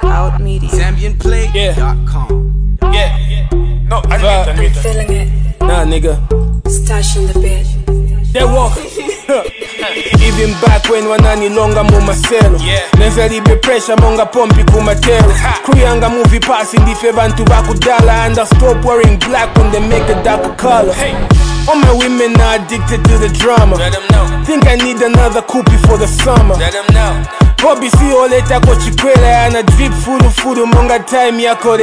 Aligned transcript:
Blackout 0.00 0.40
Media. 0.40 0.68
ZambianPlay.com. 0.70 2.78
Yeah. 2.92 3.16
No, 3.88 4.02
I 4.10 4.16
need 4.16 4.24
it, 4.24 4.48
I 4.48 4.52
need 4.56 4.66
it. 4.66 4.72
Feeling 4.82 5.12
it, 5.12 5.28
Nah, 5.60 5.84
nigga. 5.84 6.16
stash 6.70 7.16
in 7.16 7.26
the 7.26 7.34
bed. 7.40 7.66
They 8.32 8.44
walk. 8.44 8.76
Even 10.18 10.52
back 10.60 10.88
when 10.90 11.04
wananilonga 11.06 11.84
mu 11.84 12.00
maselo 12.00 12.58
Yeah. 12.60 12.80
nezalibe 12.98 13.56
pressure 13.62 13.96
monga 13.96 14.26
pompi 14.26 14.64
kumatelo 14.64 15.34
crew 15.64 15.80
yanga 15.82 16.08
movie 16.08 16.40
passing 16.40 16.80
ndife 16.80 17.12
bantu 17.12 17.44
bakudala 17.44 18.24
and 18.26 18.38
I 18.38 18.44
stop 18.44 18.84
wearing 18.84 19.18
black 19.18 19.56
when 19.56 19.70
they 19.70 19.80
make 19.80 20.08
a 20.08 20.14
dark 20.24 20.56
color 20.58 20.92
Hey. 20.94 21.14
All 21.68 21.76
my 21.76 21.92
women 21.92 22.38
are 22.40 22.56
addicted 22.56 23.04
to 23.04 23.18
the 23.18 23.28
drama 23.38 23.76
Let 23.76 23.92
them 23.92 24.06
know. 24.12 24.44
think 24.44 24.66
I 24.66 24.76
need 24.76 25.00
another 25.02 25.42
coupe 25.42 25.70
for 25.86 25.96
the 25.98 26.06
summer 26.06 26.54
Let 26.56 26.72
them 26.72 26.86
know. 26.94 27.24
Bobby 27.62 27.88
sioleta 27.90 28.60
kochikwela 28.60 29.26
yana 29.28 29.62
drip 29.62 29.92
fulu 29.92 30.30
fulu 30.30 30.66
monga 30.66 30.98
time 30.98 31.40
yako 31.42 31.76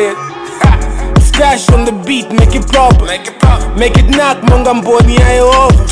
Ha. 0.61 0.77
Stash 1.19 1.69
on 1.71 1.85
the 1.85 1.91
beat, 2.05 2.31
make 2.31 2.53
it 2.55 2.67
pop 2.71 3.01
Make 3.01 3.27
it 3.27 3.39
pop. 3.39 3.77
Make 3.77 3.97
it 3.97 4.09
knock, 4.09 4.37
monga 4.43 4.73
mboni 4.73 5.17
ayo 5.17 5.49
over 5.49 5.85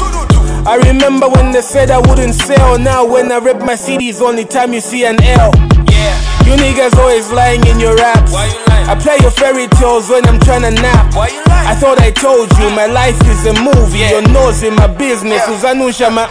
I 0.70 0.76
remember 0.76 1.28
when 1.30 1.52
they 1.52 1.62
said 1.62 1.90
I 1.90 1.98
wouldn't 2.00 2.36
sell 2.36 2.78
Now 2.78 3.06
when 3.06 3.32
I 3.32 3.38
rip 3.38 3.60
my 3.62 3.74
CDs, 3.76 4.22
only 4.22 4.46
time 4.46 4.74
you 4.74 4.82
see 4.82 5.06
an 5.06 5.22
L. 5.24 5.52
You 6.50 6.56
niggas 6.58 6.98
always 6.98 7.30
lying 7.32 7.62
in 7.68 7.80
your 7.80 7.96
raps 7.96 8.32
Why 8.34 8.48
you 8.50 8.58
lying? 8.74 8.90
I 8.90 8.96
play 8.98 9.18
your 9.22 9.30
fairy 9.30 9.68
tales 9.78 10.10
when 10.10 10.26
I'm 10.26 10.40
tryna 10.42 10.74
nap 10.82 11.14
Why 11.14 11.28
you 11.30 11.44
lying? 11.46 11.68
I 11.70 11.76
thought 11.76 12.00
I 12.02 12.10
told 12.10 12.50
you, 12.58 12.70
my 12.74 12.88
life 12.88 13.20
is 13.30 13.46
a 13.46 13.54
movie 13.62 14.00
Yeah. 14.00 14.18
Your 14.18 14.26
nose 14.34 14.64
in 14.64 14.74
my 14.76 14.88
business, 14.88 15.46
Yeah. 15.46 15.54
uzanusha 15.54 16.10
ma 16.10 16.26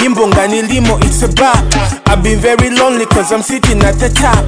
Limbo 0.00 0.26
ngani 0.26 0.62
limo, 0.62 0.96
it's 1.02 1.22
a 1.22 1.28
bop 1.28 1.60
I've 2.08 2.22
been 2.22 2.40
very 2.40 2.70
lonely 2.70 3.04
cause 3.06 3.30
I'm 3.30 3.42
sitting 3.42 3.82
at 3.84 4.00
the 4.00 4.08
top 4.08 4.40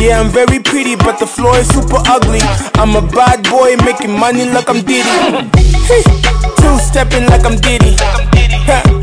Yeah, 0.00 0.20
I'm 0.20 0.28
very 0.30 0.60
pretty 0.60 0.94
but 0.94 1.18
the 1.18 1.26
floor 1.26 1.58
is 1.58 1.66
super 1.68 1.98
ugly 2.06 2.38
I'm 2.78 2.94
a 2.94 3.02
bad 3.02 3.42
boy 3.50 3.76
making 3.84 4.16
money 4.16 4.44
like 4.48 4.68
I'm 4.70 4.80
Diddy 4.86 5.10
Two 6.62 6.78
stepping 6.78 7.26
like 7.26 7.44
I'm 7.44 7.56
Diddy 7.58 7.96
Ha. 7.98 9.01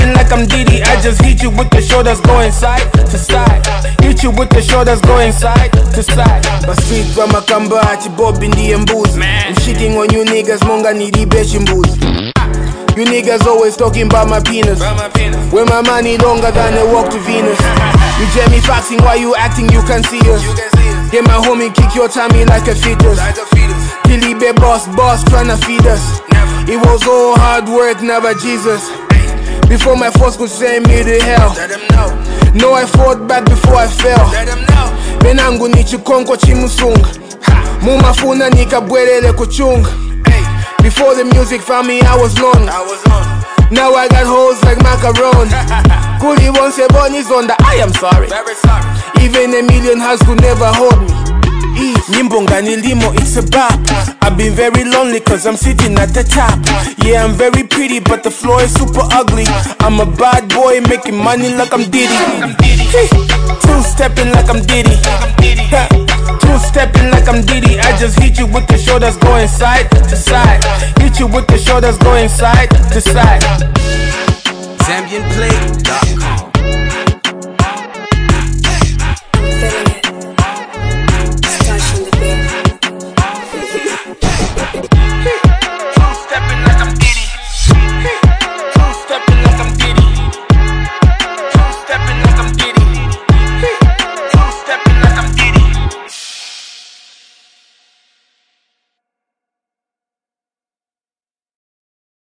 Stepping 0.00 0.14
like 0.14 0.32
I'm 0.32 0.46
Diddy 0.46 0.82
I 0.82 1.00
just 1.02 1.20
hit 1.20 1.42
you 1.42 1.50
with 1.50 1.68
the 1.70 1.82
shoulders 1.82 2.20
going 2.20 2.52
side 2.52 2.92
to 2.92 3.18
side. 3.18 3.66
Hit 4.00 4.22
you 4.22 4.30
with 4.30 4.48
the 4.50 4.62
shoulders 4.62 5.00
going 5.02 5.32
side 5.32 5.72
to 5.72 6.02
side. 6.02 6.44
Masweet 6.66 7.16
wa 7.16 7.26
makamba 7.26 7.96
chibobi 8.02 8.48
ndiye 8.48 8.76
mbuzi. 8.76 9.18
Man. 9.18 9.46
I'm 9.48 9.54
shitting 9.54 9.98
on 9.98 10.10
you 10.14 10.24
niggas 10.24 10.62
monga 10.62 10.92
nilibeshi 10.92 11.58
mbuzi. 11.58 12.00
You 12.96 13.04
niggas 13.04 13.46
always 13.46 13.76
talking 13.76 14.06
about 14.06 14.28
my 14.28 14.40
penis. 14.40 14.80
Where 15.52 15.66
my 15.66 15.82
money 15.82 16.16
longer 16.18 16.50
than 16.50 16.78
a 16.78 16.84
walk 16.86 17.10
to 17.10 17.18
Venus. 17.18 17.58
You 18.18 18.26
Jamie 18.34 18.60
Foxing 18.60 19.00
while 19.02 19.18
you 19.18 19.34
acting? 19.36 19.68
You 19.70 19.82
can 19.82 20.02
see 20.04 20.20
us. 20.30 20.42
You 20.42 20.54
can 20.54 20.70
see. 20.76 21.10
Get 21.10 21.24
my 21.24 21.34
homie 21.44 21.74
kick 21.74 21.94
your 21.94 22.08
tummy 22.08 22.44
like 22.44 22.68
a 22.68 22.74
fetus. 22.74 23.18
Like 23.18 23.36
a 23.36 23.46
fetus. 23.46 23.92
Kilibe 24.04 24.54
boss 24.56 24.86
boss 24.96 25.24
tryna 25.24 25.62
feed 25.64 25.86
us. 25.86 26.20
It 26.68 26.76
was 26.76 27.06
all 27.06 27.36
hard 27.36 27.68
work 27.68 28.02
never 28.02 28.32
Jesus 28.34 28.99
Before 29.70 29.94
my 29.96 30.10
force 30.10 30.36
could 30.36 30.50
send 30.50 30.88
me 30.88 31.02
to 31.04 31.22
hell 31.22 31.54
Let 31.56 31.70
them 31.70 31.80
know. 31.94 32.08
No 32.54 32.74
I 32.74 32.84
fought 32.86 33.28
back 33.28 33.44
before 33.44 33.76
I 33.76 33.86
fell 33.86 34.26
Let 34.32 34.46
them 34.48 34.58
know. 34.66 34.86
Benangu 35.22 35.68
ni 35.68 35.84
chikonko 35.84 36.36
chimusunga 36.36 37.08
Mumafuna 37.80 38.50
nikabwerere 38.50 39.32
kuchunga 39.32 39.88
Hey. 40.26 40.42
Before 40.82 41.14
the 41.14 41.24
music 41.24 41.60
found 41.62 41.86
me 41.86 42.00
I 42.02 42.16
was 42.16 42.36
lonely 42.40 42.68
I 42.68 42.80
was 42.82 43.00
on. 43.06 43.70
Now 43.72 43.94
I 43.94 44.08
got 44.08 44.26
hoes 44.26 44.60
like 44.64 44.82
macaroni 44.82 45.50
Kuli 46.20 46.50
won't 46.50 46.74
say 46.74 46.88
bunnies 46.88 47.30
on 47.30 47.46
the 47.46 47.54
I 47.64 47.76
am 47.76 47.92
sorry 47.92 48.26
Very 48.26 48.54
sorry. 48.56 48.84
Even 49.24 49.54
a 49.54 49.62
million 49.62 50.00
hearts 50.00 50.22
could 50.26 50.40
never 50.40 50.66
hold 50.66 50.98
me 51.00 51.39
Nyimbo 52.08 52.42
ngani 52.42 52.76
limo, 52.76 53.12
it's 53.14 53.36
a 53.36 53.42
bop 53.42 53.80
I've 54.22 54.36
been 54.36 54.54
very 54.54 54.84
lonely 54.84 55.20
cause 55.20 55.46
I'm 55.46 55.56
sitting 55.56 55.96
at 55.98 56.12
the 56.14 56.22
top. 56.22 56.58
Yeah, 57.04 57.24
I'm 57.24 57.34
very 57.34 57.64
pretty 57.64 58.00
but 58.00 58.22
the 58.22 58.30
floor 58.30 58.62
is 58.62 58.72
super 58.72 59.02
ugly. 59.10 59.44
I'm 59.80 59.98
a 60.00 60.06
bad 60.06 60.48
boy 60.50 60.80
making 60.88 61.16
money 61.16 61.48
like 61.54 61.72
I'm 61.72 61.90
Diddy. 61.90 62.14
Two 63.62 63.82
stepping 63.82 64.30
like 64.32 64.48
I'm 64.48 64.62
Diddy. 64.66 64.96
Two 66.40 66.58
stepping 66.58 67.10
like 67.10 67.28
I'm 67.28 67.42
Diddy. 67.44 67.80
I 67.80 67.96
just 67.98 68.18
hit 68.20 68.38
you 68.38 68.46
with 68.46 68.66
the 68.68 68.78
shoulders 68.78 69.16
going 69.16 69.48
side 69.48 69.90
to 69.90 70.16
side. 70.16 70.62
Hit 71.00 71.18
you 71.18 71.26
with 71.26 71.46
the 71.46 71.58
shoulders 71.58 71.98
going 71.98 72.28
side 72.28 72.70
to 72.92 73.00
side 73.00 73.42